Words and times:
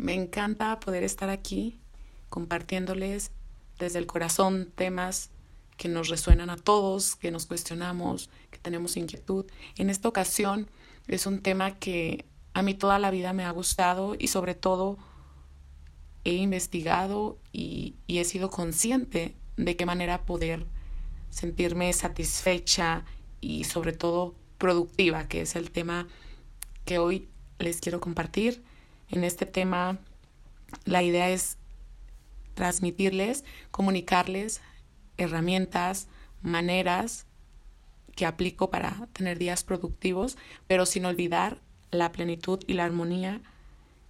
Me 0.00 0.14
encanta 0.14 0.80
poder 0.80 1.02
estar 1.02 1.28
aquí 1.28 1.78
compartiéndoles 2.30 3.32
desde 3.78 3.98
el 3.98 4.06
corazón 4.06 4.72
temas 4.74 5.28
que 5.76 5.88
nos 5.88 6.08
resuenan 6.08 6.48
a 6.48 6.56
todos, 6.56 7.16
que 7.16 7.30
nos 7.30 7.44
cuestionamos, 7.44 8.30
que 8.50 8.56
tenemos 8.56 8.96
inquietud. 8.96 9.44
En 9.76 9.90
esta 9.90 10.08
ocasión 10.08 10.70
es 11.06 11.26
un 11.26 11.42
tema 11.42 11.78
que 11.78 12.24
a 12.54 12.62
mí 12.62 12.72
toda 12.72 12.98
la 12.98 13.10
vida 13.10 13.34
me 13.34 13.44
ha 13.44 13.50
gustado 13.50 14.16
y 14.18 14.28
sobre 14.28 14.54
todo 14.54 14.96
he 16.24 16.32
investigado 16.32 17.36
y, 17.52 17.96
he 18.08 18.24
sido 18.24 18.48
consciente 18.48 19.34
de 19.58 19.76
qué 19.76 19.84
manera 19.84 20.24
poder 20.24 20.64
sentirme 21.28 21.92
satisfecha 21.92 23.04
y 23.42 23.64
sobre 23.64 23.92
todo 23.92 24.34
productiva, 24.56 25.28
que 25.28 25.42
es 25.42 25.56
el 25.56 25.70
tema 25.70 26.08
que 26.86 26.98
hoy 26.98 27.28
les 27.58 27.80
quiero 27.80 28.00
compartir. 28.00 28.62
En 29.10 29.24
este 29.24 29.46
tema 29.46 29.98
la 30.84 31.02
idea 31.02 31.30
es 31.30 31.58
transmitirles, 32.54 33.44
comunicarles 33.70 34.60
herramientas, 35.16 36.08
maneras 36.42 37.26
que 38.14 38.26
aplico 38.26 38.70
para 38.70 39.08
tener 39.12 39.38
días 39.38 39.64
productivos, 39.64 40.36
pero 40.66 40.86
sin 40.86 41.04
olvidar 41.06 41.58
la 41.90 42.12
plenitud 42.12 42.60
y 42.66 42.74
la 42.74 42.84
armonía 42.84 43.40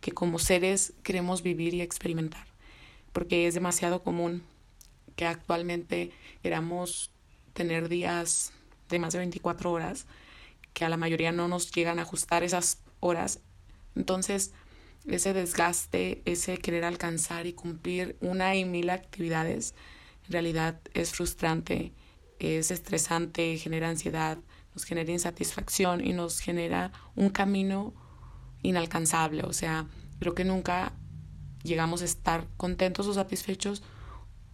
que 0.01 0.13
como 0.13 0.39
seres 0.39 0.93
queremos 1.03 1.43
vivir 1.43 1.75
y 1.75 1.81
experimentar, 1.81 2.47
porque 3.13 3.47
es 3.47 3.55
demasiado 3.55 4.03
común 4.03 4.43
que 5.17 5.27
actualmente 5.27 6.13
queramos 6.43 7.11
tener 7.53 7.89
días 7.89 8.53
de 8.89 8.99
más 8.99 9.13
de 9.13 9.19
24 9.21 9.71
horas, 9.71 10.07
que 10.73 10.85
a 10.85 10.89
la 10.89 10.97
mayoría 10.97 11.33
no 11.33 11.49
nos 11.49 11.71
llegan 11.73 11.99
a 11.99 12.03
ajustar 12.03 12.43
esas 12.43 12.79
horas. 13.01 13.41
Entonces, 13.97 14.53
ese 15.07 15.33
desgaste, 15.33 16.23
ese 16.25 16.59
querer 16.59 16.85
alcanzar 16.85 17.47
y 17.47 17.53
cumplir 17.53 18.17
una 18.21 18.55
y 18.55 18.65
mil 18.65 18.91
actividades, 18.91 19.75
en 20.27 20.33
realidad 20.33 20.81
es 20.95 21.13
frustrante, 21.13 21.93
es 22.39 22.71
estresante, 22.71 23.57
genera 23.59 23.89
ansiedad, 23.89 24.39
nos 24.75 24.85
genera 24.85 25.11
insatisfacción 25.11 26.05
y 26.05 26.13
nos 26.13 26.41
genera 26.41 26.93
un 27.17 27.31
camino 27.31 27.93
inalcanzable. 28.63 29.43
O 29.43 29.53
sea, 29.53 29.87
creo 30.19 30.35
que 30.35 30.45
nunca 30.45 30.93
llegamos 31.63 32.03
a 32.03 32.07
estar 32.07 32.47
contentos 32.57 33.07
o 33.07 33.15
satisfechos 33.15 33.83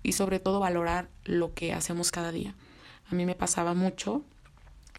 y 0.02 0.12
sobre 0.12 0.40
todo 0.40 0.60
valorar 0.60 1.10
lo 1.24 1.54
que 1.54 1.72
hacemos 1.72 2.10
cada 2.10 2.32
día. 2.32 2.54
A 3.10 3.14
mí 3.14 3.24
me 3.26 3.34
pasaba 3.34 3.74
mucho 3.74 4.24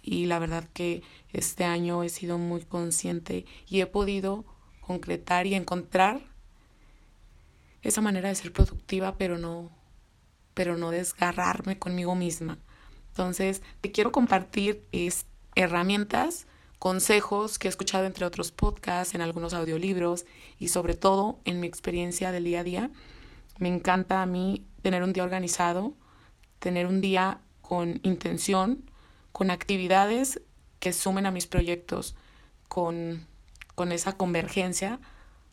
y 0.02 0.26
la 0.26 0.40
verdad 0.40 0.66
que 0.74 1.04
este 1.34 1.66
año 1.66 2.04
he 2.04 2.10
sido 2.10 2.38
muy 2.38 2.62
consciente 2.62 3.46
y 3.68 3.82
he 3.82 3.88
podido 3.88 4.46
concretar 4.88 5.46
y 5.46 5.54
encontrar 5.54 6.22
esa 7.82 8.02
manera 8.02 8.30
de 8.30 8.36
ser 8.36 8.54
productiva, 8.54 9.18
pero 9.18 9.38
no 9.38 9.70
pero 10.54 10.76
no 10.76 10.90
desgarrarme 10.90 11.78
conmigo 11.78 12.16
misma. 12.16 12.58
Entonces, 13.10 13.62
te 13.82 13.92
quiero 13.92 14.12
compartir 14.12 14.84
es, 14.92 15.28
herramientas, 15.54 16.48
consejos 16.80 17.60
que 17.60 17.68
he 17.68 17.70
escuchado 17.70 18.08
entre 18.08 18.26
otros 18.26 18.52
podcasts, 18.52 19.14
en 19.14 19.22
algunos 19.22 19.54
audiolibros 19.54 20.26
y 20.58 20.70
sobre 20.70 20.96
todo 20.96 21.40
en 21.46 21.60
mi 21.60 21.68
experiencia 21.68 22.32
del 22.32 22.46
día 22.46 22.62
a 22.62 22.64
día. 22.64 22.92
Me 23.60 23.70
encanta 23.70 24.24
a 24.24 24.26
mí 24.26 24.66
tener 24.82 25.04
un 25.04 25.14
día 25.14 25.24
organizado, 25.24 25.94
tener 26.58 26.88
un 26.88 27.02
día 27.02 27.40
con 27.62 28.00
intención, 28.02 28.90
con 29.32 29.52
actividades 29.52 30.42
que 30.80 30.92
sumen 30.92 31.28
a 31.28 31.32
mis 31.32 31.46
proyectos, 31.46 32.16
con 32.68 33.28
con 33.78 33.92
esa 33.92 34.18
convergencia 34.18 35.00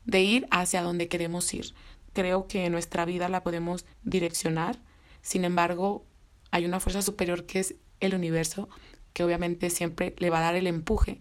de 0.07 0.23
ir 0.23 0.47
hacia 0.51 0.81
donde 0.81 1.09
queremos 1.09 1.53
ir. 1.53 1.75
Creo 2.15 2.49
que 2.49 2.71
nuestra 2.71 3.05
vida 3.05 3.29
la 3.29 3.43
podemos 3.43 3.85
direccionar, 4.03 4.79
sin 5.21 5.45
embargo, 5.45 6.07
hay 6.51 6.65
una 6.65 6.81
fuerza 6.81 7.03
superior 7.03 7.45
que 7.45 7.61
es 7.61 7.75
el 8.01 8.15
universo, 8.15 8.71
que 9.13 9.25
obviamente 9.25 9.69
siempre 9.69 10.15
le 10.17 10.31
va 10.31 10.39
a 10.39 10.41
dar 10.41 10.55
el 10.55 10.67
empuje 10.67 11.21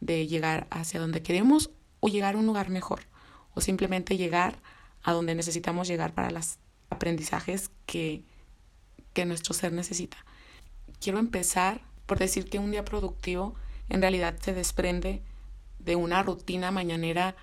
de 0.00 0.26
llegar 0.28 0.66
hacia 0.70 0.98
donde 0.98 1.22
queremos 1.22 1.72
o 2.00 2.08
llegar 2.08 2.34
a 2.34 2.38
un 2.38 2.46
lugar 2.46 2.70
mejor, 2.70 3.00
o 3.52 3.60
simplemente 3.60 4.16
llegar 4.16 4.62
a 5.02 5.12
donde 5.12 5.34
necesitamos 5.34 5.88
llegar 5.88 6.14
para 6.14 6.30
los 6.30 6.56
aprendizajes 6.88 7.70
que, 7.84 8.24
que 9.12 9.26
nuestro 9.26 9.52
ser 9.52 9.74
necesita. 9.74 10.16
Quiero 11.00 11.18
empezar 11.18 11.82
por 12.06 12.18
decir 12.18 12.48
que 12.48 12.58
un 12.58 12.70
día 12.70 12.86
productivo 12.86 13.56
en 13.90 14.00
realidad 14.00 14.38
se 14.40 14.54
desprende 14.54 15.22
de 15.84 15.96
una 15.96 16.22
rutina 16.22 16.70
mañanera 16.70 17.36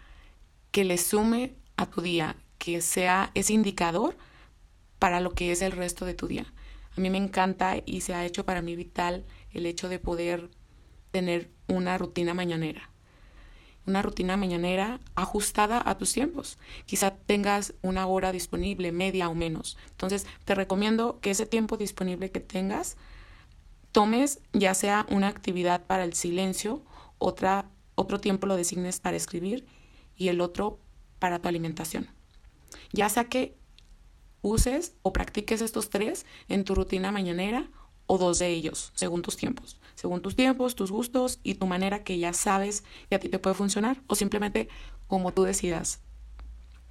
que 0.71 0.83
le 0.83 0.97
sume 0.97 1.55
a 1.75 1.85
tu 1.87 2.01
día, 2.01 2.35
que 2.57 2.81
sea 2.81 3.31
ese 3.33 3.53
indicador 3.53 4.17
para 4.99 5.19
lo 5.19 5.31
que 5.31 5.51
es 5.51 5.61
el 5.61 5.71
resto 5.71 6.05
de 6.05 6.13
tu 6.13 6.27
día. 6.27 6.53
A 6.97 7.01
mí 7.01 7.09
me 7.09 7.17
encanta 7.17 7.75
y 7.85 8.01
se 8.01 8.13
ha 8.13 8.25
hecho 8.25 8.45
para 8.45 8.61
mí 8.61 8.75
vital 8.75 9.25
el 9.51 9.65
hecho 9.65 9.89
de 9.89 9.99
poder 9.99 10.49
tener 11.11 11.51
una 11.67 11.97
rutina 11.97 12.33
mañanera. 12.33 12.89
Una 13.85 14.01
rutina 14.01 14.35
mañanera 14.35 14.99
ajustada 15.15 15.81
a 15.85 15.97
tus 15.97 16.11
tiempos. 16.11 16.57
Quizá 16.85 17.11
tengas 17.11 17.73
una 17.81 18.05
hora 18.07 18.31
disponible, 18.31 18.91
media 18.91 19.29
o 19.29 19.35
menos. 19.35 19.77
Entonces, 19.91 20.27
te 20.43 20.55
recomiendo 20.55 21.19
que 21.21 21.31
ese 21.31 21.45
tiempo 21.45 21.77
disponible 21.77 22.31
que 22.31 22.41
tengas, 22.41 22.97
tomes 23.91 24.41
ya 24.51 24.73
sea 24.73 25.05
una 25.09 25.27
actividad 25.27 25.85
para 25.85 26.03
el 26.03 26.13
silencio, 26.13 26.83
otra 27.17 27.69
otro 27.97 28.19
tiempo 28.19 28.45
lo 28.45 28.55
designes 28.55 28.99
para 28.99 29.17
escribir 29.17 29.65
y 30.15 30.27
el 30.29 30.39
otro 30.39 30.79
para 31.17 31.39
tu 31.39 31.49
alimentación. 31.49 32.07
Ya 32.93 33.09
sea 33.09 33.25
que 33.25 33.57
uses 34.41 34.95
o 35.01 35.11
practiques 35.11 35.61
estos 35.61 35.89
tres 35.89 36.25
en 36.47 36.63
tu 36.63 36.75
rutina 36.75 37.11
mañanera 37.11 37.69
o 38.05 38.19
dos 38.19 38.37
de 38.37 38.49
ellos, 38.49 38.91
según 38.93 39.23
tus 39.23 39.35
tiempos. 39.35 39.79
Según 39.95 40.21
tus 40.21 40.35
tiempos, 40.35 40.75
tus 40.75 40.91
gustos 40.91 41.39
y 41.41 41.55
tu 41.55 41.65
manera 41.65 42.03
que 42.03 42.19
ya 42.19 42.33
sabes 42.33 42.83
que 43.09 43.15
a 43.15 43.19
ti 43.19 43.29
te 43.29 43.39
puede 43.39 43.55
funcionar 43.55 44.01
o 44.05 44.13
simplemente 44.13 44.69
como 45.07 45.33
tú 45.33 45.43
decidas. 45.43 45.99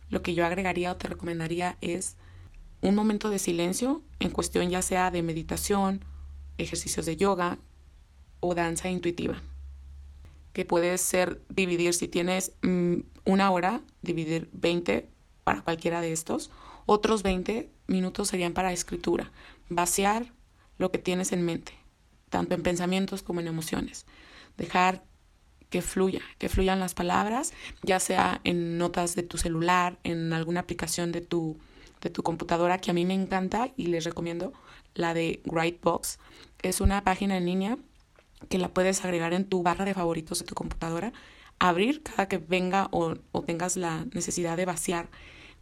Lo 0.08 0.22
que 0.22 0.34
yo 0.34 0.44
agregaría 0.44 0.90
o 0.90 0.96
te 0.96 1.06
recomendaría 1.06 1.78
es 1.80 2.16
un 2.80 2.96
momento 2.96 3.30
de 3.30 3.38
silencio 3.38 4.02
en 4.18 4.30
cuestión 4.30 4.70
ya 4.70 4.82
sea 4.82 5.12
de 5.12 5.22
meditación, 5.22 6.04
ejercicios 6.58 7.06
de 7.06 7.16
yoga 7.16 7.58
o 8.40 8.56
danza 8.56 8.90
intuitiva 8.90 9.40
que 10.56 10.64
puede 10.64 10.96
ser 10.96 11.42
dividir, 11.50 11.92
si 11.92 12.08
tienes 12.08 12.52
mm, 12.62 13.00
una 13.26 13.50
hora, 13.50 13.82
dividir 14.00 14.48
20 14.54 15.06
para 15.44 15.60
cualquiera 15.60 16.00
de 16.00 16.12
estos. 16.12 16.50
Otros 16.86 17.22
20 17.22 17.68
minutos 17.88 18.28
serían 18.28 18.54
para 18.54 18.72
escritura, 18.72 19.32
vaciar 19.68 20.32
lo 20.78 20.90
que 20.90 20.96
tienes 20.96 21.32
en 21.32 21.44
mente, 21.44 21.74
tanto 22.30 22.54
en 22.54 22.62
pensamientos 22.62 23.22
como 23.22 23.40
en 23.40 23.48
emociones. 23.48 24.06
Dejar 24.56 25.04
que 25.68 25.82
fluya, 25.82 26.22
que 26.38 26.48
fluyan 26.48 26.80
las 26.80 26.94
palabras, 26.94 27.52
ya 27.82 28.00
sea 28.00 28.40
en 28.44 28.78
notas 28.78 29.14
de 29.14 29.24
tu 29.24 29.36
celular, 29.36 29.98
en 30.04 30.32
alguna 30.32 30.60
aplicación 30.60 31.12
de 31.12 31.20
tu, 31.20 31.58
de 32.00 32.08
tu 32.08 32.22
computadora, 32.22 32.78
que 32.78 32.92
a 32.92 32.94
mí 32.94 33.04
me 33.04 33.12
encanta 33.12 33.74
y 33.76 33.88
les 33.88 34.04
recomiendo, 34.04 34.54
la 34.94 35.12
de 35.12 35.42
Writebox. 35.44 36.18
Es 36.62 36.80
una 36.80 37.04
página 37.04 37.36
en 37.36 37.44
línea 37.44 37.78
que 38.48 38.58
la 38.58 38.68
puedes 38.68 39.04
agregar 39.04 39.32
en 39.32 39.44
tu 39.44 39.62
barra 39.62 39.84
de 39.84 39.94
favoritos 39.94 40.40
de 40.40 40.44
tu 40.44 40.54
computadora, 40.54 41.12
abrir 41.58 42.02
cada 42.02 42.28
que 42.28 42.38
venga 42.38 42.88
o, 42.90 43.14
tengas 43.46 43.76
la 43.76 44.04
necesidad 44.12 44.56
de 44.56 44.66
vaciar 44.66 45.08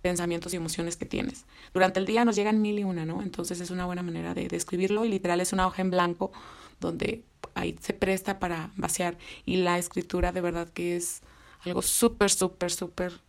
pensamientos 0.03 0.53
y 0.53 0.57
emociones 0.57 0.97
que 0.97 1.07
tienes. 1.07 1.47
Durante 1.73 1.99
el 1.99 2.07
día 2.07 2.25
nos 2.25 2.37
llegan 2.37 2.61
mil 2.61 2.79
y 2.79 2.85
una, 2.85 3.07
¿no? 3.07 3.23
Entonces 3.23 3.61
es 3.61 3.71
una 3.71 3.87
buena 3.87 4.03
manera 4.03 4.35
de, 4.35 4.49
describirlo 4.49 5.05
y 5.05 5.09
literal 5.09 5.41
es 5.41 5.53
una 5.53 5.67
hoja 5.67 5.83
en 5.83 5.91
blanco 5.91 6.33
donde 6.81 7.25
ahí 7.55 7.77
se 7.81 7.95
presta 7.95 8.39
para 8.39 8.71
vaciar 8.77 9.17
y 9.47 9.57
la 9.57 9.79
escritura 9.79 10.33
de 10.33 10.41
verdad 10.41 10.69
que 10.69 10.97
es 10.97 11.23
algo 11.65 11.81
súper, 11.81 12.31
súper, 12.31 12.71
súper 12.71 13.21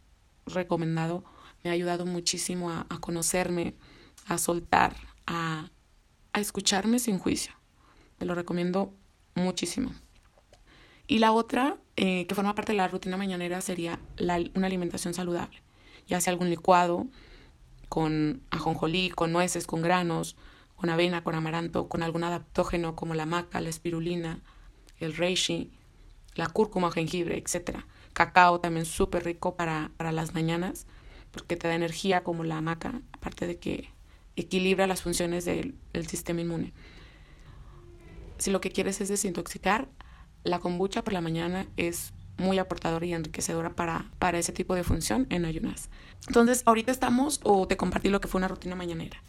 recomendado. 0.46 1.24
Me 1.64 1.70
ha 1.70 1.74
ayudado 1.74 2.06
muchísimo 2.06 2.70
a, 2.70 2.86
a 2.90 3.00
conocerme, 3.00 3.76
a 4.28 4.38
soltar, 4.38 4.96
a, 5.28 5.70
a 6.34 6.40
escucharme 6.41 7.00
sin 7.00 7.20
juicio. 7.20 7.53
Te 8.18 8.26
lo 8.26 8.36
recomiendo 8.36 8.94
muchísimo. 9.35 9.91
Y 11.08 11.20
la 11.20 11.32
otra, 11.32 11.78
eh, 11.97 12.26
que 12.26 12.35
forma 12.35 12.55
parte 12.55 12.72
de 12.72 12.78
la 12.78 12.87
rutina 12.87 13.17
mañanera, 13.17 13.61
sería 13.61 13.99
una 14.20 14.67
alimentación 14.67 15.14
saludable, 15.14 15.61
ya 16.08 16.20
sea 16.20 16.32
algún 16.32 16.49
licuado 16.49 17.05
con 17.90 18.41
ajonjolí, 18.49 19.09
con 19.09 19.32
nueces, 19.32 19.67
con 19.67 19.82
granos, 19.82 20.35
con 20.76 20.90
avena, 20.90 21.23
con 21.23 21.35
amaranto, 21.35 21.87
con 21.87 22.02
algún 22.02 22.23
adaptógeno 22.23 22.96
como 22.96 23.14
la 23.14 23.28
maca, 23.28 23.61
la 23.61 23.70
espirulina, 23.70 24.41
el 24.99 25.16
reishi, 25.16 25.72
la 26.34 26.47
cúrcuma, 26.47 26.91
jengibre, 26.91 27.38
etc. 27.38 27.79
Cacao 28.14 28.59
también 28.59 28.85
súper 28.85 29.23
rico 29.23 29.55
para, 29.55 29.91
para 29.97 30.11
las 30.11 30.34
mañanas, 30.34 30.88
porque 31.31 31.55
te 31.55 31.67
da 31.67 31.76
energía 31.76 32.23
como 32.23 32.43
la 32.43 32.61
maca, 32.61 33.02
aparte 33.14 33.46
de 33.46 33.58
que 33.58 33.90
equilibra 34.35 34.88
las 34.88 35.03
funciones 35.03 35.46
del 35.46 35.76
sistema 36.08 36.41
inmune 36.41 36.73
si 38.37 38.52
lo 38.52 38.61
que 38.61 38.72
quieres 38.72 39.02
es 39.02 39.09
desintoxicar, 39.09 39.87
la 40.43 40.59
kombucha 40.59 41.03
por 41.03 41.14
la 41.14 41.22
mañana 41.22 41.67
es 41.78 42.14
muy 42.37 42.59
aportadora 42.59 43.05
y 43.05 43.14
enriquecedora 43.14 43.76
para, 43.76 44.11
para 44.20 44.37
ese 44.37 44.52
tipo 44.52 44.76
de 44.76 44.84
función 44.84 45.26
en 45.29 45.46
ayunas. 45.46 45.90
Entonces, 46.28 46.64
ahorita 46.66 46.91
estamos, 46.91 47.40
o 47.43 47.67
te 47.67 47.78
compartí 47.78 48.09
lo 48.09 48.20
que 48.22 48.28
fue 48.28 48.40
una 48.40 48.47
rutina 48.47 48.76
mañanera. 48.76 49.22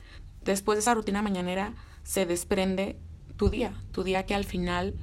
Después 0.45 0.77
de 0.77 0.81
esa 0.81 0.95
rutina 0.95 1.23
mañanera 1.23 1.75
se 2.03 2.27
desprende 2.27 2.99
tu 3.37 3.49
día, 3.49 3.75
tu 3.93 4.03
día 4.03 4.27
que 4.27 4.35
al 4.35 4.45
final 4.45 4.95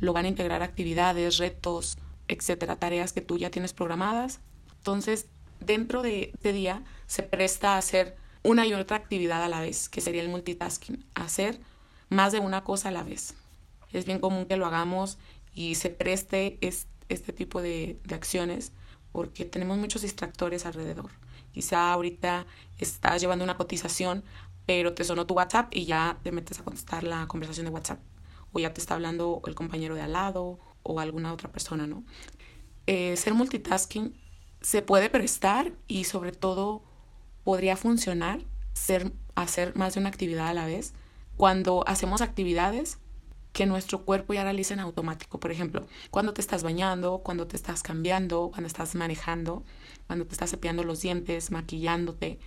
lo 0.00 0.12
van 0.12 0.24
a 0.24 0.28
integrar 0.28 0.62
actividades, 0.62 1.38
retos, 1.38 1.98
etcétera, 2.28 2.76
tareas 2.76 3.12
que 3.12 3.20
tú 3.20 3.38
ya 3.38 3.50
tienes 3.50 3.72
programadas. 3.72 4.40
Entonces, 4.78 5.26
dentro 5.60 6.02
de 6.02 6.30
este 6.34 6.52
día 6.52 6.82
se 7.06 7.22
presta 7.22 7.74
a 7.74 7.78
hacer 7.78 8.16
una 8.42 8.66
y 8.66 8.72
otra 8.72 8.96
actividad 8.96 9.42
a 9.42 9.48
la 9.48 9.60
vez, 9.60 9.88
que 9.88 10.00
sería 10.00 10.22
el 10.22 10.28
multitasking, 10.28 11.04
hacer 11.14 11.60
más 12.08 12.32
de 12.32 12.40
una 12.40 12.64
cosa 12.64 12.88
a 12.88 12.92
la 12.92 13.02
vez. 13.02 13.34
Es 13.92 14.06
bien 14.06 14.18
común 14.18 14.46
que 14.46 14.56
lo 14.56 14.66
hagamos 14.66 15.18
y 15.54 15.74
se 15.74 15.90
preste 15.90 16.58
este 16.60 17.32
tipo 17.32 17.60
de, 17.60 17.98
de 18.04 18.14
acciones 18.14 18.72
porque 19.12 19.44
tenemos 19.44 19.78
muchos 19.78 20.02
distractores 20.02 20.66
alrededor. 20.66 21.10
Quizá 21.52 21.92
ahorita 21.92 22.46
estás 22.78 23.20
llevando 23.20 23.44
una 23.44 23.56
cotización, 23.56 24.24
pero 24.66 24.94
te 24.94 25.04
sonó 25.04 25.26
tu 25.26 25.34
WhatsApp 25.34 25.68
y 25.74 25.84
ya 25.84 26.18
te 26.22 26.30
metes 26.30 26.60
a 26.60 26.64
contestar 26.64 27.02
la 27.02 27.26
conversación 27.26 27.66
de 27.66 27.72
WhatsApp. 27.72 28.00
O 28.52 28.60
ya 28.60 28.72
te 28.72 28.80
está 28.80 28.94
hablando 28.94 29.42
el 29.46 29.54
compañero 29.54 29.94
de 29.94 30.02
al 30.02 30.12
lado 30.12 30.58
o 30.82 31.00
alguna 31.00 31.32
otra 31.32 31.50
persona, 31.50 31.86
¿no? 31.86 32.04
Eh, 32.86 33.16
ser 33.16 33.34
multitasking 33.34 34.14
se 34.60 34.82
puede 34.82 35.10
prestar 35.10 35.72
y 35.88 36.04
sobre 36.04 36.32
todo 36.32 36.82
podría 37.44 37.76
funcionar 37.76 38.44
ser, 38.72 39.12
hacer 39.34 39.76
más 39.76 39.94
de 39.94 40.00
una 40.00 40.08
actividad 40.08 40.48
a 40.48 40.54
la 40.54 40.66
vez 40.66 40.92
cuando 41.36 41.84
hacemos 41.86 42.20
actividades 42.20 42.98
que 43.52 43.66
nuestro 43.66 44.04
cuerpo 44.04 44.32
ya 44.32 44.44
realiza 44.44 44.74
en 44.74 44.80
automático. 44.80 45.40
Por 45.40 45.50
ejemplo, 45.50 45.86
cuando 46.10 46.32
te 46.32 46.40
estás 46.40 46.62
bañando, 46.62 47.18
cuando 47.18 47.46
te 47.46 47.56
estás 47.56 47.82
cambiando, 47.82 48.50
cuando 48.50 48.66
estás 48.66 48.94
manejando, 48.94 49.64
cuando 50.06 50.26
te 50.26 50.32
estás 50.32 50.50
cepillando 50.50 50.84
los 50.84 51.00
dientes, 51.00 51.50
maquillándote. 51.50 52.38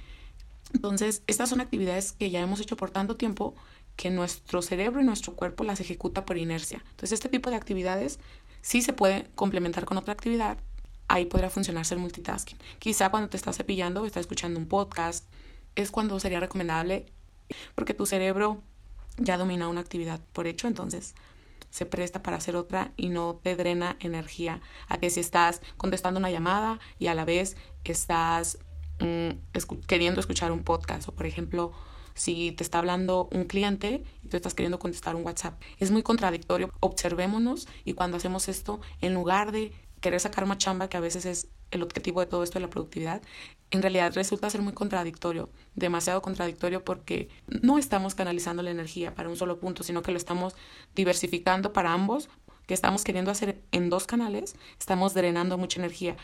Entonces, 0.73 1.23
estas 1.27 1.49
son 1.49 1.61
actividades 1.61 2.13
que 2.13 2.31
ya 2.31 2.41
hemos 2.41 2.59
hecho 2.59 2.77
por 2.77 2.91
tanto 2.91 3.15
tiempo 3.15 3.55
que 3.95 4.09
nuestro 4.09 4.61
cerebro 4.61 5.01
y 5.01 5.03
nuestro 5.03 5.35
cuerpo 5.35 5.63
las 5.63 5.79
ejecuta 5.79 6.25
por 6.25 6.37
inercia. 6.37 6.79
Entonces, 6.91 7.11
este 7.11 7.29
tipo 7.29 7.49
de 7.49 7.57
actividades 7.57 8.19
sí 8.61 8.81
se 8.81 8.93
puede 8.93 9.29
complementar 9.35 9.85
con 9.85 9.97
otra 9.97 10.13
actividad. 10.13 10.57
Ahí 11.09 11.25
podrá 11.25 11.49
funcionar 11.49 11.85
el 11.91 11.99
multitasking. 11.99 12.57
Quizá 12.79 13.09
cuando 13.09 13.29
te 13.29 13.37
estás 13.37 13.57
cepillando 13.57 14.01
o 14.01 14.05
estás 14.05 14.21
escuchando 14.21 14.59
un 14.59 14.67
podcast, 14.67 15.25
es 15.75 15.91
cuando 15.91 16.19
sería 16.19 16.39
recomendable 16.39 17.05
porque 17.75 17.93
tu 17.93 18.05
cerebro 18.05 18.61
ya 19.17 19.37
domina 19.37 19.67
una 19.67 19.81
actividad 19.81 20.19
por 20.33 20.47
hecho, 20.47 20.67
entonces 20.67 21.15
se 21.69 21.85
presta 21.85 22.21
para 22.21 22.37
hacer 22.37 22.55
otra 22.55 22.91
y 22.97 23.09
no 23.09 23.39
te 23.41 23.55
drena 23.55 23.97
energía 23.99 24.61
a 24.87 24.99
que 24.99 25.09
si 25.09 25.19
estás 25.19 25.61
contestando 25.77 26.19
una 26.19 26.29
llamada 26.29 26.79
y 26.99 27.07
a 27.07 27.15
la 27.15 27.25
vez 27.25 27.57
estás 27.83 28.59
mm, 28.99 29.29
queriendo 29.87 30.19
escuchar 30.19 30.51
un 30.51 30.63
podcast 30.63 31.09
o 31.09 31.13
por 31.13 31.25
ejemplo 31.25 31.71
si 32.13 32.51
te 32.51 32.63
está 32.63 32.79
hablando 32.79 33.27
un 33.31 33.45
cliente 33.45 34.03
y 34.21 34.27
tú 34.27 34.37
estás 34.37 34.53
queriendo 34.53 34.79
contestar 34.79 35.15
un 35.15 35.25
WhatsApp. 35.25 35.59
Es 35.79 35.91
muy 35.91 36.03
contradictorio. 36.03 36.69
Observémonos 36.79 37.67
y 37.85 37.93
cuando 37.93 38.17
hacemos 38.17 38.47
esto, 38.49 38.81
en 39.01 39.15
lugar 39.15 39.51
de 39.51 39.71
querer 39.99 40.19
sacar 40.19 40.45
más 40.45 40.59
chamba, 40.59 40.89
que 40.89 40.97
a 40.97 40.99
veces 40.99 41.25
es 41.25 41.47
el 41.73 41.83
objetivo 41.83 42.19
de 42.19 42.27
todo 42.27 42.43
esto 42.43 42.59
de 42.59 42.65
la 42.65 42.69
productividad, 42.69 43.21
en 43.71 43.81
realidad 43.81 44.13
resulta 44.13 44.49
ser 44.49 44.61
muy 44.61 44.73
contradictorio, 44.73 45.49
demasiado 45.75 46.21
contradictorio 46.21 46.83
porque 46.83 47.29
no 47.47 47.77
estamos 47.77 48.15
canalizando 48.15 48.61
la 48.63 48.71
energía 48.71 49.15
para 49.15 49.29
un 49.29 49.35
solo 49.35 49.59
punto, 49.59 49.83
sino 49.83 50.01
que 50.01 50.11
lo 50.11 50.17
estamos 50.17 50.55
diversificando 50.95 51.73
para 51.73 51.91
ambos, 51.91 52.29
que 52.67 52.73
estamos 52.73 53.03
queriendo 53.03 53.31
hacer 53.31 53.63
en 53.71 53.89
dos 53.89 54.05
canales, 54.05 54.55
estamos 54.79 55.13
drenando 55.13 55.57
mucha 55.57 55.79
energía, 55.79 56.15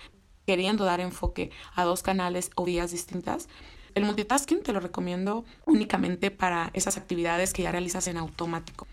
queriendo 0.45 0.85
dar 0.85 0.99
enfoque 0.99 1.51
a 1.75 1.83
dos 1.83 2.03
canales 2.03 2.51
o 2.55 2.65
vías 2.65 2.91
distintas. 2.91 3.49
El 3.95 4.05
multitasking 4.05 4.61
te 4.61 4.71
lo 4.71 4.79
recomiendo 4.79 5.43
únicamente 5.65 6.31
para 6.31 6.69
esas 6.73 6.97
actividades 6.97 7.53
que 7.53 7.63
ya 7.63 7.71
realizas 7.71 8.07
en 8.07 8.17
automático. 8.17 8.87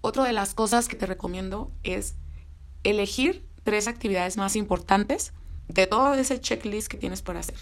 Otra 0.00 0.24
de 0.24 0.32
las 0.32 0.54
cosas 0.54 0.88
que 0.88 0.96
te 0.96 1.06
recomiendo 1.06 1.70
es 1.82 2.16
elegir 2.82 3.46
tres 3.62 3.86
actividades 3.86 4.36
más 4.36 4.56
importantes 4.56 5.32
de 5.74 5.86
todo 5.86 6.14
ese 6.14 6.40
checklist 6.40 6.88
que 6.88 6.96
tienes 6.96 7.22
por 7.22 7.36
hacer 7.36 7.56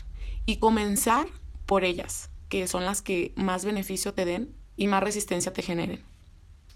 y 0.46 0.56
comenzar 0.56 1.26
por 1.66 1.84
ellas, 1.84 2.30
que 2.48 2.66
son 2.66 2.84
las 2.84 3.02
que 3.02 3.32
más 3.36 3.64
beneficio 3.64 4.14
te 4.14 4.24
den 4.24 4.54
y 4.76 4.86
más 4.86 5.02
resistencia 5.02 5.52
te 5.52 5.62
generen. 5.62 6.02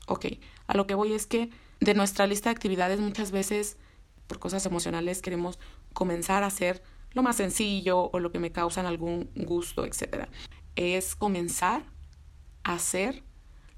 Ok, 0.06 0.26
a 0.66 0.76
lo 0.76 0.86
que 0.86 0.94
voy 0.94 1.12
es 1.14 1.26
que 1.26 1.50
de 1.80 1.94
nuestra 1.94 2.26
lista 2.26 2.50
de 2.50 2.56
actividades 2.56 3.00
muchas 3.00 3.30
veces 3.30 3.78
por 4.26 4.38
cosas 4.38 4.66
emocionales 4.66 5.22
queremos 5.22 5.58
comenzar 5.94 6.42
a 6.42 6.48
hacer 6.48 6.82
lo 7.12 7.22
más 7.22 7.36
sencillo 7.36 8.10
o 8.12 8.18
lo 8.18 8.30
que 8.30 8.38
me 8.38 8.52
causan 8.52 8.86
algún 8.86 9.30
gusto, 9.34 9.84
etc. 9.86 10.28
Es 10.76 11.14
comenzar 11.14 11.84
a 12.64 12.74
hacer 12.74 13.22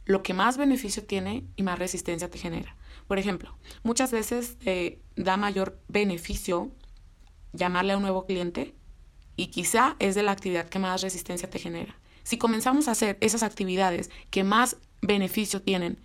lo 0.05 0.23
que 0.23 0.35
más 0.35 0.56
beneficio 0.56 1.05
tiene 1.05 1.47
y 1.56 1.62
más 1.62 1.79
resistencia 1.79 2.31
te 2.31 2.39
genera. 2.39 2.77
Por 3.06 3.19
ejemplo, 3.19 3.56
muchas 3.83 4.11
veces 4.11 4.59
te 4.59 5.01
da 5.17 5.37
mayor 5.37 5.81
beneficio 5.89 6.73
llamarle 7.55 7.95
a 7.95 7.97
un 7.97 8.03
nuevo 8.03 8.27
cliente 8.27 8.75
y 9.37 9.47
quizá 9.47 9.97
es 9.99 10.15
de 10.15 10.23
la 10.23 10.33
actividad 10.33 10.69
que 10.69 10.79
más 10.79 11.03
resistencia 11.03 11.49
te 11.49 11.59
genera. 11.59 11.97
Si 12.23 12.39
comenzamos 12.39 12.89
a 12.89 12.93
hacer 12.93 13.17
esas 13.21 13.43
actividades 13.43 14.11
que 14.31 14.45
más 14.45 14.77
beneficio 15.03 15.62
tienen 15.62 15.99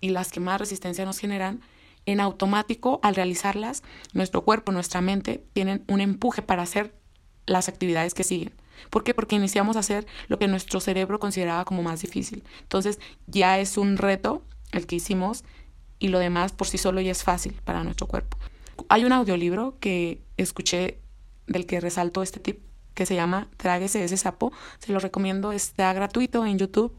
y 0.00 0.10
las 0.10 0.30
que 0.30 0.40
más 0.40 0.60
resistencia 0.60 1.04
nos 1.04 1.18
generan, 1.18 1.62
en 2.06 2.20
automático 2.20 3.00
al 3.02 3.14
realizarlas, 3.14 3.82
nuestro 4.12 4.44
cuerpo, 4.44 4.72
nuestra 4.72 5.00
mente 5.00 5.44
tienen 5.52 5.84
un 5.88 6.00
empuje 6.00 6.42
para 6.42 6.62
hacer 6.62 6.94
las 7.46 7.68
actividades 7.68 8.14
que 8.14 8.24
siguen. 8.24 8.54
¿Por 8.90 9.04
qué? 9.04 9.14
Porque 9.14 9.36
iniciamos 9.36 9.76
a 9.76 9.80
hacer 9.80 10.06
lo 10.28 10.38
que 10.38 10.48
nuestro 10.48 10.80
cerebro 10.80 11.18
consideraba 11.18 11.64
como 11.64 11.82
más 11.82 12.02
difícil. 12.02 12.44
Entonces 12.60 12.98
ya 13.26 13.58
es 13.58 13.78
un 13.78 13.96
reto 13.96 14.42
el 14.72 14.86
que 14.86 14.96
hicimos 14.96 15.44
y 15.98 16.08
lo 16.08 16.18
demás 16.18 16.52
por 16.52 16.66
sí 16.66 16.76
solo 16.76 17.00
ya 17.00 17.12
es 17.12 17.22
fácil 17.22 17.54
para 17.64 17.84
nuestro 17.84 18.06
cuerpo. 18.06 18.36
Hay 18.88 19.04
un 19.04 19.12
audiolibro 19.12 19.78
que 19.80 20.22
escuché 20.36 21.00
del 21.46 21.66
que 21.66 21.80
resalto 21.80 22.22
este 22.22 22.40
tip 22.40 22.60
que 22.94 23.06
se 23.06 23.14
llama 23.14 23.48
Tráguese 23.56 24.04
ese 24.04 24.16
sapo. 24.16 24.52
Se 24.78 24.92
lo 24.92 24.98
recomiendo, 24.98 25.52
está 25.52 25.92
gratuito 25.92 26.46
en 26.46 26.58
YouTube. 26.58 26.96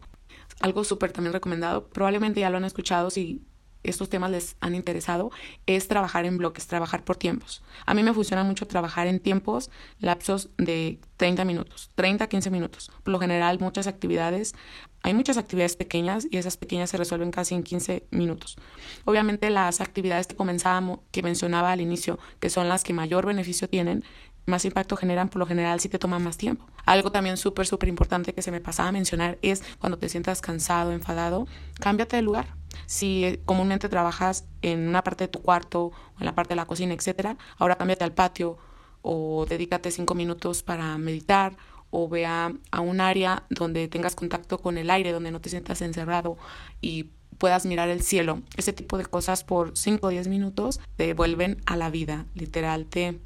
Algo 0.60 0.84
súper 0.84 1.12
también 1.12 1.34
recomendado. 1.34 1.88
Probablemente 1.88 2.40
ya 2.40 2.50
lo 2.50 2.58
han 2.58 2.66
escuchado 2.66 3.10
si 3.10 3.46
estos 3.90 4.10
temas 4.10 4.32
les 4.32 4.56
han 4.60 4.76
interesado, 4.76 5.32
es 5.66 5.88
trabajar 5.88 6.26
en 6.26 6.38
bloques, 6.38 6.68
trabajar 6.68 7.04
por 7.04 7.16
tiempos. 7.16 7.64
A 7.86 7.94
mí 7.94 8.04
me 8.04 8.14
funciona 8.14 8.44
mucho 8.44 8.68
trabajar 8.68 9.08
en 9.08 9.20
tiempos, 9.20 9.70
lapsos 10.00 10.50
de 10.58 11.00
30 11.18 11.46
minutos, 11.46 11.92
30 11.96 12.28
15 12.28 12.50
minutos. 12.50 12.92
Por 13.04 13.12
lo 13.12 13.20
general, 13.20 13.60
muchas 13.60 13.88
actividades, 13.88 14.56
hay 15.04 15.14
muchas 15.14 15.38
actividades 15.38 15.76
pequeñas 15.76 16.28
y 16.30 16.38
esas 16.38 16.58
pequeñas 16.58 16.90
se 16.90 16.98
resuelven 16.98 17.32
casi 17.32 17.56
en 17.56 17.64
15 17.64 18.08
minutos. 18.12 18.58
Obviamente 19.06 19.50
las 19.50 19.82
actividades 19.82 20.28
que 20.28 20.36
comenzábamos, 20.36 21.00
que 21.12 21.24
mencionaba 21.24 21.72
al 21.72 21.82
inicio, 21.82 22.20
que 22.40 22.50
son 22.50 22.70
las 22.70 22.84
que 22.84 22.94
mayor 22.94 23.26
beneficio 23.26 23.70
tienen, 23.70 24.04
más 24.46 24.66
impacto 24.66 24.96
generan, 24.96 25.30
por 25.30 25.40
lo 25.40 25.46
general 25.46 25.80
sí 25.80 25.90
te 25.90 26.00
toman 26.00 26.24
más 26.24 26.38
tiempo. 26.38 26.66
Algo 26.86 27.12
también 27.12 27.38
súper, 27.38 27.66
súper 27.66 27.90
importante 27.90 28.34
que 28.34 28.42
se 28.42 28.52
me 28.52 28.62
pasaba 28.62 28.90
a 28.90 28.92
mencionar 28.92 29.38
es 29.42 29.64
cuando 29.80 29.98
te 29.98 30.10
sientas 30.10 30.42
cansado, 30.42 30.92
enfadado, 30.92 31.48
cámbiate 31.80 32.18
de 32.18 32.22
lugar. 32.22 32.48
Si 32.86 33.26
eh, 33.26 33.42
comúnmente 33.46 33.90
trabajas 33.90 34.46
en 34.62 34.88
una 34.88 35.04
parte 35.04 35.26
de 35.26 35.28
tu 35.28 35.42
cuarto 35.42 35.86
o 35.86 35.94
en 36.20 36.26
la 36.26 36.36
parte 36.36 36.50
de 36.50 36.58
la 36.58 36.66
cocina, 36.66 36.94
etcétera, 36.94 37.38
ahora 37.58 37.78
cámbiate 37.78 38.04
al 38.04 38.14
patio 38.14 38.58
o 39.02 39.46
dedícate 39.48 39.92
cinco 39.92 40.16
minutos 40.16 40.64
para 40.64 40.98
meditar 40.98 41.56
o 41.92 42.10
vea 42.10 42.54
a 42.72 42.82
un 42.82 43.00
área 43.00 43.46
donde 43.50 43.88
tengas 43.88 44.16
contacto 44.16 44.58
con 44.58 44.78
el 44.78 44.90
aire, 44.90 45.12
donde 45.12 45.32
no 45.32 45.40
te 45.40 45.50
sientas 45.50 45.82
encerrado 45.82 46.38
y 46.82 47.12
puedas 47.38 47.66
mirar 47.66 47.90
el 47.90 48.02
cielo. 48.02 48.42
Ese 48.58 48.74
tipo 48.74 48.98
de 48.98 49.06
cosas 49.06 49.44
por 49.44 49.78
5 49.78 50.08
o 50.08 50.10
10 50.10 50.28
minutos 50.28 50.80
te 50.96 51.14
vuelven 51.14 51.62
a 51.66 51.78
la 51.78 51.90
vida, 51.90 52.26
literal, 52.34 52.86
te 52.86 53.20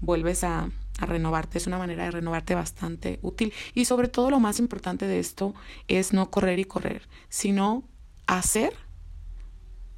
vuelves 0.00 0.44
a, 0.44 0.70
renovarte. 0.98 1.58
Es 1.58 1.66
una 1.66 1.76
manera 1.76 2.04
de 2.04 2.10
renovarte 2.10 2.54
bastante 2.54 3.18
útil. 3.20 3.52
Y 3.74 3.84
sobre 3.84 4.08
todo 4.08 4.30
lo 4.30 4.40
más 4.40 4.58
importante 4.58 5.06
de 5.06 5.18
esto 5.18 5.54
es 5.88 6.14
no 6.14 6.30
correr 6.30 6.58
y 6.58 6.64
correr, 6.64 7.06
sino 7.28 7.84
hacer 8.26 8.74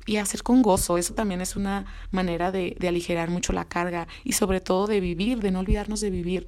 y 0.06 0.16
hacer 0.16 0.42
con 0.42 0.62
gozo. 0.62 0.98
Eso 0.98 1.14
también 1.14 1.40
es 1.40 1.54
una 1.54 1.86
manera 2.10 2.50
de, 2.50 2.76
aligerar 2.86 3.30
mucho 3.30 3.52
la 3.52 3.68
carga 3.68 4.08
y 4.24 4.32
sobre 4.32 4.60
todo 4.60 4.86
de 4.86 5.00
vivir, 5.00 5.40
de 5.40 5.50
no 5.50 5.60
olvidarnos 5.60 6.00
de 6.00 6.10
vivir. 6.10 6.46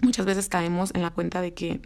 Muchas 0.00 0.26
veces 0.26 0.48
caemos 0.48 0.92
en 0.94 1.02
la 1.02 1.10
cuenta 1.10 1.40
de 1.40 1.52
que 1.52 1.80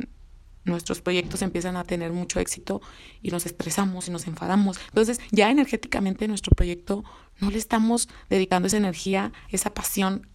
nuestros 0.65 1.01
proyectos 1.01 1.43
empiezan 1.43 1.77
a 1.77 1.83
tener 1.83 2.13
mucho 2.13 2.39
éxito 2.39 2.81
y 3.21 3.31
nos 3.31 3.47
estresamos 3.47 4.07
y 4.07 4.13
nos 4.13 4.29
enfadamos. 4.29 4.79
Entonces 4.89 5.21
ya 5.33 5.51
energéticamente 5.51 6.29
nuestro 6.29 6.55
proyecto 6.55 7.05
no 7.41 7.51
le 7.51 7.59
estamos 7.59 8.09
dedicando 8.31 8.69
esa 8.69 8.77
energía, 8.77 9.33
esa 9.49 9.75
pasión 9.75 10.29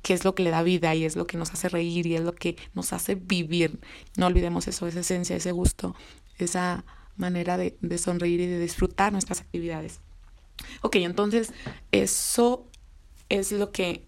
que 0.00 0.14
es 0.14 0.24
lo 0.24 0.34
que 0.34 0.44
le 0.44 0.50
da 0.50 0.62
vida 0.62 0.94
y 0.94 1.04
es 1.04 1.16
lo 1.16 1.26
que 1.26 1.36
nos 1.36 1.52
hace 1.52 1.68
reír 1.68 2.06
y 2.06 2.14
es 2.14 2.22
lo 2.22 2.32
que 2.32 2.56
nos 2.72 2.92
hace 2.92 3.16
vivir. 3.16 3.80
No 4.16 4.26
olvidemos 4.26 4.68
eso, 4.68 4.86
esa 4.86 5.00
esencia, 5.00 5.36
ese 5.36 5.52
gusto, 5.52 5.94
esa 6.38 6.84
manera 7.16 7.56
de, 7.56 7.98
sonreír 7.98 8.40
y 8.40 8.46
de 8.46 8.58
disfrutar 8.58 9.12
nuestras 9.12 9.40
actividades. 9.40 10.00
Ok, 10.82 10.96
entonces 10.96 11.52
eso 11.92 12.66
es 13.28 13.52
lo 13.52 13.72
que, 13.72 14.06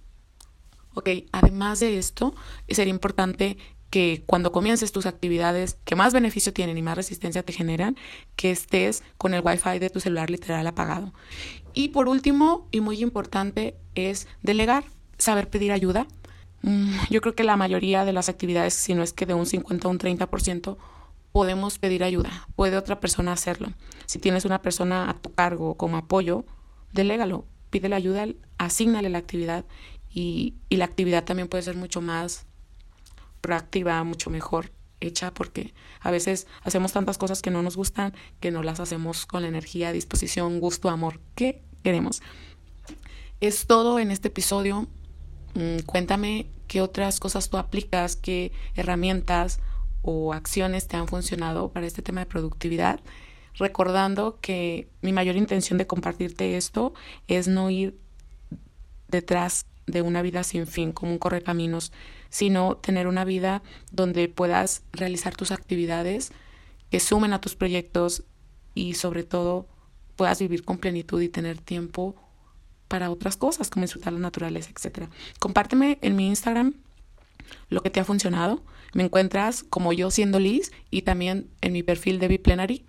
ok, 0.94 1.08
además 1.32 1.80
de 1.80 1.98
esto, 1.98 2.34
sería 2.68 2.92
importante 2.92 3.58
que 3.90 4.22
cuando 4.26 4.52
comiences 4.52 4.92
tus 4.92 5.06
actividades 5.06 5.78
que 5.84 5.96
más 5.96 6.12
beneficio 6.12 6.52
tienen 6.52 6.76
y 6.76 6.82
más 6.82 6.96
resistencia 6.96 7.42
te 7.42 7.52
generan, 7.52 7.96
que 8.36 8.50
estés 8.50 9.02
con 9.16 9.34
el 9.34 9.42
wifi 9.42 9.78
de 9.78 9.90
tu 9.90 10.00
celular 10.00 10.30
literal 10.30 10.66
apagado. 10.66 11.12
Y 11.72 11.88
por 11.88 12.08
último, 12.08 12.68
y 12.70 12.80
muy 12.80 13.00
importante, 13.02 13.76
es 13.94 14.28
delegar, 14.42 14.84
saber 15.16 15.48
pedir 15.48 15.72
ayuda. 15.72 16.06
Mm, 16.62 16.92
yo 17.10 17.20
creo 17.20 17.34
que 17.34 17.44
la 17.44 17.56
mayoría 17.56 18.04
de 18.04 18.12
las 18.12 18.28
actividades, 18.28 18.74
si 18.74 18.94
no 18.94 19.02
es 19.02 19.12
que 19.12 19.26
de 19.26 19.34
un 19.34 19.46
50 19.46 19.88
a 19.88 19.90
un 19.90 19.98
30%, 19.98 20.76
podemos 21.38 21.78
pedir 21.78 22.02
ayuda. 22.02 22.48
Puede 22.56 22.76
otra 22.76 22.98
persona 22.98 23.30
hacerlo. 23.30 23.72
Si 24.06 24.18
tienes 24.18 24.44
una 24.44 24.60
persona 24.60 25.08
a 25.08 25.14
tu 25.14 25.32
cargo 25.32 25.76
como 25.76 25.96
apoyo, 25.96 26.44
delégalo, 26.92 27.46
pídele 27.70 27.94
ayuda, 27.94 28.26
asignale 28.58 29.08
la 29.08 29.18
actividad 29.18 29.64
y, 30.12 30.56
y 30.68 30.78
la 30.78 30.86
actividad 30.86 31.22
también 31.22 31.46
puede 31.46 31.62
ser 31.62 31.76
mucho 31.76 32.00
más 32.00 32.46
proactiva, 33.40 34.02
mucho 34.02 34.30
mejor 34.30 34.72
hecha 34.98 35.32
porque 35.32 35.74
a 36.00 36.10
veces 36.10 36.48
hacemos 36.64 36.90
tantas 36.92 37.18
cosas 37.18 37.40
que 37.40 37.52
no 37.52 37.62
nos 37.62 37.76
gustan 37.76 38.14
que 38.40 38.50
no 38.50 38.64
las 38.64 38.80
hacemos 38.80 39.24
con 39.24 39.42
la 39.42 39.48
energía, 39.48 39.92
disposición, 39.92 40.58
gusto, 40.58 40.88
amor 40.88 41.20
que 41.36 41.62
queremos. 41.84 42.20
Es 43.38 43.68
todo 43.68 44.00
en 44.00 44.10
este 44.10 44.26
episodio. 44.26 44.88
Mm, 45.54 45.82
cuéntame 45.86 46.50
qué 46.66 46.80
otras 46.80 47.20
cosas 47.20 47.48
tú 47.48 47.58
aplicas, 47.58 48.16
qué 48.16 48.50
herramientas 48.74 49.60
o 50.02 50.32
acciones 50.32 50.86
te 50.86 50.96
han 50.96 51.08
funcionado 51.08 51.70
para 51.70 51.86
este 51.86 52.02
tema 52.02 52.20
de 52.20 52.26
productividad. 52.26 53.00
Recordando 53.54 54.38
que 54.40 54.88
mi 55.02 55.12
mayor 55.12 55.36
intención 55.36 55.78
de 55.78 55.86
compartirte 55.86 56.56
esto 56.56 56.94
es 57.26 57.48
no 57.48 57.70
ir 57.70 57.98
detrás 59.08 59.66
de 59.86 60.02
una 60.02 60.22
vida 60.22 60.44
sin 60.44 60.66
fin, 60.66 60.92
como 60.92 61.12
un 61.12 61.18
correcaminos, 61.18 61.92
sino 62.30 62.76
tener 62.76 63.06
una 63.06 63.24
vida 63.24 63.62
donde 63.90 64.28
puedas 64.28 64.82
realizar 64.92 65.34
tus 65.34 65.50
actividades 65.50 66.30
que 66.90 67.00
sumen 67.00 67.32
a 67.32 67.40
tus 67.40 67.56
proyectos 67.56 68.24
y 68.74 68.94
sobre 68.94 69.24
todo 69.24 69.66
puedas 70.16 70.38
vivir 70.40 70.64
con 70.64 70.78
plenitud 70.78 71.20
y 71.20 71.28
tener 71.28 71.58
tiempo 71.58 72.14
para 72.86 73.10
otras 73.10 73.36
cosas 73.36 73.70
como 73.70 73.84
disfrutar 73.84 74.12
la 74.12 74.18
naturaleza, 74.18 74.70
etc. 74.70 75.08
Compárteme 75.38 75.98
en 76.00 76.16
mi 76.16 76.28
Instagram 76.28 76.74
lo 77.68 77.82
que 77.82 77.90
te 77.90 78.00
ha 78.00 78.04
funcionado. 78.04 78.62
Me 78.94 79.04
encuentras 79.04 79.62
como 79.62 79.92
yo 79.92 80.10
siendo 80.10 80.40
Liz 80.40 80.72
y 80.90 81.02
también 81.02 81.50
en 81.60 81.72
mi 81.72 81.82
perfil 81.82 82.18
de 82.18 82.28
Biplenary. 82.28 82.86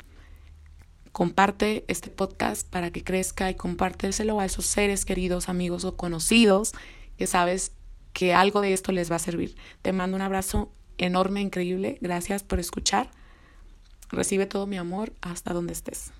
Comparte 1.11 1.85
este 1.87 2.09
podcast 2.09 2.67
para 2.69 2.91
que 2.91 3.03
crezca 3.03 3.49
y 3.49 3.55
compárteselo 3.55 4.39
a 4.39 4.45
esos 4.45 4.65
seres 4.65 5.05
queridos, 5.05 5.49
amigos 5.49 5.83
o 5.83 5.97
conocidos 5.97 6.73
que 7.17 7.27
sabes 7.27 7.73
que 8.13 8.33
algo 8.33 8.61
de 8.61 8.73
esto 8.73 8.91
les 8.91 9.11
va 9.11 9.17
a 9.17 9.19
servir. 9.19 9.55
Te 9.81 9.91
mando 9.91 10.15
un 10.15 10.21
abrazo 10.21 10.71
enorme, 10.97 11.41
increíble. 11.41 11.97
Gracias 12.01 12.43
por 12.43 12.59
escuchar. 12.59 13.11
Recibe 14.09 14.45
todo 14.45 14.67
mi 14.67 14.77
amor 14.77 15.13
hasta 15.21 15.53
donde 15.53 15.73
estés. 15.73 16.11